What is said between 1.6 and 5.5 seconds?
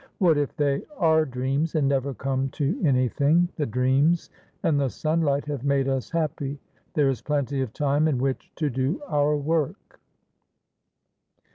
and never come to anything; the dreams and the sunlight